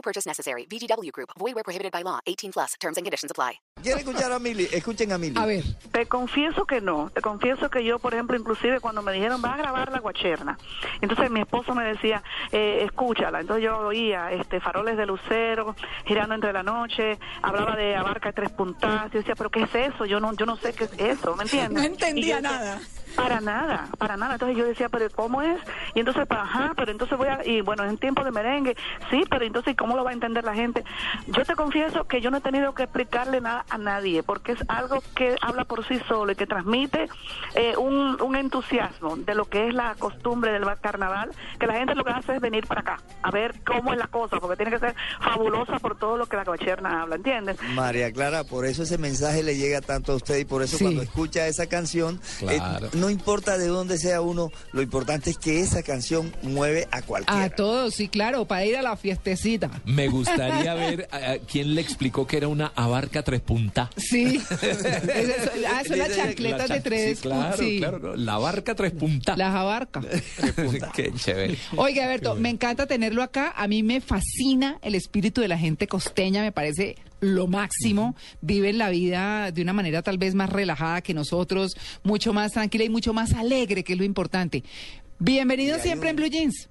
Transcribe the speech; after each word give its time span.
No 0.00 0.02
purchase 0.02 0.26
necessary. 0.26 0.64
VGW 0.66 1.12
Group. 1.12 1.28
Void 1.38 1.54
where 1.54 1.62
prohibited 1.62 1.92
by 1.92 2.02
law. 2.02 2.20
18 2.26 2.52
plus. 2.52 2.74
Terms 2.80 2.96
and 2.96 3.04
conditions 3.04 3.30
apply. 3.30 3.60
¿Quieren 3.82 3.98
escuchar 3.98 4.32
a 4.32 4.38
Mili? 4.38 4.66
Escuchen 4.72 5.12
a 5.12 5.18
Mili. 5.18 5.38
A 5.38 5.44
ver, 5.44 5.62
Te 5.92 6.06
confieso 6.06 6.64
que 6.64 6.80
no, 6.80 7.10
te 7.10 7.20
confieso 7.20 7.68
que 7.68 7.84
yo, 7.84 7.98
por 7.98 8.14
ejemplo, 8.14 8.34
inclusive 8.36 8.80
cuando 8.80 9.02
me 9.02 9.12
dijeron, 9.12 9.42
va 9.44 9.54
a 9.54 9.56
grabar 9.58 9.90
la 9.92 10.00
guacherna, 10.00 10.58
entonces 11.00 11.30
mi 11.30 11.40
esposo 11.40 11.74
me 11.74 11.84
decía, 11.84 12.22
eh, 12.52 12.82
escúchala, 12.84 13.40
entonces 13.40 13.64
yo 13.64 13.78
oía 13.78 14.32
este 14.32 14.60
faroles 14.60 14.96
de 14.98 15.06
lucero, 15.06 15.74
girando 16.04 16.34
entre 16.34 16.52
la 16.52 16.62
noche, 16.62 17.18
hablaba 17.42 17.74
de 17.74 17.96
abarca 17.96 18.30
de 18.30 18.32
tres 18.34 18.50
puntas, 18.50 19.10
yo 19.12 19.18
decía, 19.20 19.34
pero 19.34 19.50
¿qué 19.50 19.62
es 19.62 19.74
eso? 19.74 20.04
Yo 20.04 20.20
no, 20.20 20.34
yo 20.34 20.44
no 20.46 20.56
sé 20.56 20.74
qué 20.74 20.84
es 20.84 20.92
eso, 20.98 21.34
¿me 21.36 21.42
entiendes? 21.44 21.72
no 21.72 21.80
Y 21.80 21.84
yo 21.86 21.92
entendía 21.94 22.36
decía, 22.36 22.50
nada. 22.50 22.80
Para 23.22 23.40
nada, 23.40 23.88
para 23.98 24.16
nada. 24.16 24.34
Entonces 24.34 24.56
yo 24.56 24.64
decía, 24.64 24.88
pero 24.88 25.08
¿cómo 25.10 25.42
es? 25.42 25.58
Y 25.94 26.00
entonces, 26.00 26.26
pa- 26.26 26.42
ajá, 26.42 26.72
pero 26.76 26.90
entonces 26.90 27.16
voy 27.18 27.28
a, 27.28 27.44
y 27.46 27.60
bueno, 27.60 27.84
en 27.84 27.98
tiempo 27.98 28.24
de 28.24 28.30
merengue, 28.30 28.76
sí, 29.10 29.22
pero 29.28 29.44
entonces, 29.44 29.76
¿cómo 29.76 29.96
lo 29.96 30.04
va 30.04 30.10
a 30.10 30.12
entender 30.14 30.44
la 30.44 30.54
gente? 30.54 30.84
Yo 31.26 31.44
te 31.44 31.54
confieso 31.54 32.04
que 32.04 32.20
yo 32.20 32.30
no 32.30 32.38
he 32.38 32.40
tenido 32.40 32.74
que 32.74 32.84
explicarle 32.84 33.40
nada 33.40 33.64
a 33.68 33.78
nadie, 33.78 34.22
porque 34.22 34.52
es 34.52 34.58
algo 34.68 35.02
que 35.14 35.36
habla 35.42 35.64
por 35.64 35.86
sí 35.86 36.00
solo 36.08 36.32
y 36.32 36.36
que 36.36 36.46
transmite 36.46 37.08
eh, 37.54 37.76
un, 37.76 38.20
un 38.22 38.36
entusiasmo 38.36 39.16
de 39.16 39.34
lo 39.34 39.44
que 39.44 39.68
es 39.68 39.74
la 39.74 39.94
costumbre 39.96 40.52
del 40.52 40.64
carnaval, 40.80 41.30
que 41.58 41.66
la 41.66 41.74
gente 41.74 41.94
lo 41.94 42.04
que 42.04 42.12
hace 42.12 42.36
es 42.36 42.40
venir 42.40 42.66
para 42.66 42.80
acá, 42.80 43.00
a 43.22 43.30
ver 43.30 43.54
cómo 43.66 43.92
es 43.92 43.98
la 43.98 44.06
cosa, 44.06 44.38
porque 44.40 44.56
tiene 44.56 44.70
que 44.72 44.78
ser 44.78 44.94
fabulosa 45.20 45.78
por 45.78 45.98
todo 45.98 46.16
lo 46.16 46.26
que 46.26 46.36
la 46.36 46.44
cocherna 46.44 47.02
habla, 47.02 47.16
¿entiendes? 47.16 47.58
María 47.74 48.10
Clara, 48.12 48.44
por 48.44 48.64
eso 48.64 48.82
ese 48.84 48.96
mensaje 48.98 49.42
le 49.42 49.56
llega 49.56 49.80
tanto 49.82 50.12
a 50.12 50.16
usted 50.16 50.38
y 50.38 50.44
por 50.44 50.62
eso 50.62 50.78
Sí. 50.78 50.84
cuando 50.84 51.02
escucha 51.02 51.46
esa 51.46 51.66
canción, 51.68 52.20
eh, 52.48 52.58
no 52.94 53.09
importa 53.10 53.58
de 53.58 53.66
dónde 53.68 53.98
sea 53.98 54.20
uno, 54.20 54.50
lo 54.72 54.82
importante 54.82 55.30
es 55.30 55.38
que 55.38 55.60
esa 55.60 55.82
canción 55.82 56.32
mueve 56.42 56.88
a 56.90 57.02
cualquiera. 57.02 57.44
A 57.44 57.50
todos, 57.50 57.94
sí, 57.94 58.08
claro, 58.08 58.44
para 58.46 58.64
ir 58.64 58.76
a 58.76 58.82
la 58.82 58.96
fiestecita. 58.96 59.70
Me 59.84 60.08
gustaría 60.08 60.74
ver 60.74 61.08
a, 61.12 61.32
a 61.32 61.38
quién 61.38 61.74
le 61.74 61.80
explicó 61.80 62.26
que 62.26 62.36
era 62.38 62.48
una 62.48 62.72
abarca 62.74 63.22
tres 63.22 63.40
punta. 63.40 63.90
Sí. 63.96 64.40
Es 64.60 65.28
eso- 65.28 65.50
ah, 65.68 65.82
son 65.86 65.98
las 65.98 66.14
chancletas 66.16 66.68
La 66.68 66.74
de 66.76 66.80
tres. 66.80 67.18
sí, 67.18 67.22
claro, 67.22 67.56
sí. 67.56 67.78
claro, 67.78 67.98
no, 67.98 68.16
la 68.16 68.38
barca 68.38 68.74
tres 68.74 68.92
punta. 68.92 69.36
Las 69.36 69.54
abarca. 69.54 70.00
Qué 70.94 71.12
chévere. 71.14 71.56
Oiga, 71.76 72.04
Alberto, 72.04 72.34
me 72.36 72.48
encanta 72.50 72.86
tenerlo 72.86 73.22
acá. 73.22 73.52
A 73.56 73.66
mí 73.68 73.82
me 73.82 74.00
fascina 74.00 74.78
el 74.82 74.94
espíritu 74.94 75.40
de 75.40 75.48
la 75.48 75.58
gente 75.58 75.86
costeña, 75.86 76.42
me 76.42 76.52
parece 76.52 76.96
lo 77.20 77.46
máximo. 77.46 78.16
Viven 78.40 78.78
la 78.78 78.90
vida 78.90 79.52
de 79.52 79.62
una 79.62 79.72
manera 79.72 80.02
tal 80.02 80.18
vez 80.18 80.34
más 80.34 80.50
relajada 80.50 81.02
que 81.02 81.14
nosotros, 81.14 81.76
mucho 82.02 82.32
más 82.32 82.52
tranquila 82.52 82.84
y 82.84 82.88
mucho 82.88 83.12
más 83.12 83.32
alegre, 83.34 83.84
que 83.84 83.92
es 83.92 83.98
lo 83.98 84.04
importante. 84.04 84.64
Bienvenido 85.18 85.78
siempre 85.78 86.10
en 86.10 86.16
Blue 86.16 86.28
Jeans. 86.28 86.68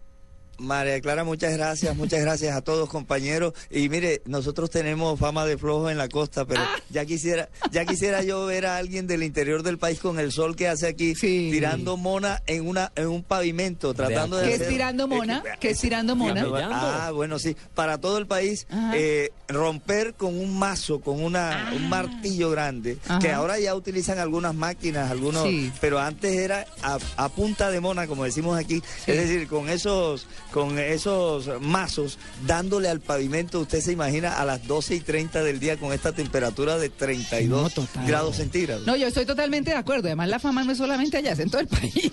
María 0.60 1.00
Clara, 1.02 1.24
muchas 1.24 1.54
gracias, 1.54 1.96
muchas 1.96 2.20
gracias 2.22 2.56
a 2.56 2.62
todos 2.62 2.90
compañeros. 2.90 3.54
Y 3.72 3.90
mire, 3.90 4.22
nosotros 4.26 4.70
tenemos 4.70 5.20
fama 5.20 5.46
de 5.46 5.58
flojos 5.58 5.92
en 5.92 5.98
la 5.98 6.10
costa, 6.10 6.46
pero 6.46 6.62
Ah. 6.62 6.76
ya 6.90 7.06
quisiera, 7.06 7.50
ya 7.72 7.86
quisiera 7.86 8.22
yo 8.24 8.46
ver 8.46 8.66
a 8.66 8.78
alguien 8.78 9.08
del 9.08 9.24
interior 9.24 9.64
del 9.64 9.78
país 9.78 10.00
con 10.00 10.20
el 10.20 10.32
sol 10.32 10.56
que 10.56 10.68
hace 10.68 10.88
aquí, 10.88 11.16
Sí. 11.16 11.50
tirando 11.52 11.96
mona 11.98 12.42
en 12.46 12.68
una, 12.68 12.92
en 12.96 13.08
un 13.08 13.24
pavimento, 13.24 13.94
tratando 13.94 14.38
de 14.38 14.48
¿Qué 14.50 14.54
hacer- 14.56 14.68
es 14.68 14.70
tirando 14.74 15.08
mona? 15.08 15.44
Eh, 15.46 15.58
¿Qué 15.60 15.70
es 15.72 15.80
tirando 15.80 16.16
mona? 16.16 16.44
Camellando. 16.44 16.76
Ah, 16.76 17.12
bueno, 17.12 17.40
sí. 17.40 17.56
Para 17.74 17.98
todo 18.00 18.18
el 18.18 18.28
país, 18.28 18.68
eh, 18.94 19.30
romper 19.48 20.14
con 20.16 20.38
un 20.38 20.58
mazo, 20.60 21.00
con 21.00 21.24
una, 21.24 21.70
Ah. 21.70 21.74
un 21.76 21.88
martillo 21.90 22.50
grande, 22.52 22.98
Ajá. 23.08 23.20
que 23.20 23.32
ahora 23.32 23.60
ya 23.60 23.74
utilizan 23.76 24.20
algunas 24.20 24.54
máquinas, 24.54 25.10
algunos, 25.10 25.48
Sí. 25.48 25.72
pero 25.80 26.00
antes 26.00 26.36
era 26.38 26.66
a, 26.84 26.98
a 27.18 27.30
punta 27.30 27.72
de 27.72 27.80
mona, 27.80 28.08
como 28.08 28.26
decimos 28.26 28.60
aquí, 28.60 28.82
Sí. 29.06 29.12
es 29.12 29.18
decir, 29.18 29.48
con 29.48 29.70
esos, 29.70 30.28
con 30.52 30.80
esos 30.80 31.50
mazos, 31.62 32.18
dándole 32.46 32.90
al 32.90 33.00
pavimento, 33.00 33.60
usted 33.60 33.82
se 33.82 33.92
imagina 33.92 34.40
a 34.40 34.46
las 34.46 34.66
12 34.68 34.96
y 34.96 35.00
30 35.00 35.44
del 35.44 35.60
día 35.60 35.78
con 35.78 35.94
esta 35.94 36.12
temperatura 36.12 36.78
de 36.78 36.90
32 36.90 37.78
No, 37.78 37.88
grados 38.06 38.38
centígrados. 38.38 38.86
No, 38.86 38.96
yo 38.96 39.08
estoy 39.08 39.26
totalmente 39.26 39.72
de 39.72 39.78
acuerdo. 39.78 40.08
Además, 40.08 40.30
la 40.30 40.40
fama 40.40 40.64
no 40.64 40.72
es 40.72 40.78
solamente 40.78 41.18
allá, 41.18 41.34
es 41.34 41.40
en 41.40 41.50
todo 41.50 41.62
el 41.62 41.68
país. 41.80 42.12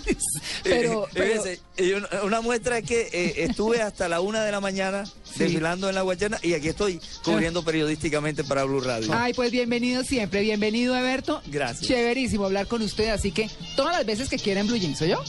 Pero, 0.62 1.08
pero 1.14 1.42
fíjese, 1.42 1.60
y 1.78 1.92
una, 1.92 2.40
muestra 2.40 2.78
es 2.78 2.86
que 2.86 3.08
eh, 3.12 3.44
estuve 3.44 3.82
hasta 3.82 4.08
la 4.08 4.20
una 4.20 4.44
de 4.44 4.52
la 4.52 4.60
mañana 4.60 5.04
desfilando 5.36 5.88
en 5.88 5.94
la 5.94 6.02
Guayana 6.02 6.38
y 6.42 6.54
aquí 6.54 6.68
estoy 6.68 7.00
cubriendo 7.24 7.64
periodísticamente 7.64 8.44
para 8.44 8.64
Blue 8.64 8.80
Radio. 8.80 9.08
Ay, 9.12 9.32
pues 9.34 9.50
bienvenido 9.50 10.04
siempre, 10.04 10.42
bienvenido 10.42 10.94
Alberto. 10.94 11.42
Gracias. 11.46 11.86
Chéverísimo 11.86 12.44
hablar 12.44 12.66
con 12.66 12.82
usted, 12.82 13.08
así 13.08 13.32
que 13.32 13.50
todas 13.76 13.96
las 13.96 14.06
veces 14.06 14.28
que 14.28 14.38
quieran 14.38 14.66
Blue 14.66 14.76
Jeans, 14.76 14.98
¿soy 14.98 15.10
yo? 15.10 15.22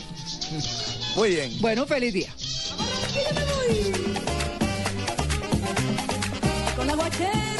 Muy 1.15 1.29
bien. 1.29 1.51
Bueno, 1.59 1.85
feliz 1.85 2.13
día. 2.13 2.33
Con 6.75 6.87
la 6.87 6.95
guacherna 6.95 7.56